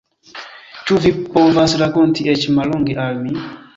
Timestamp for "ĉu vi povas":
0.87-1.75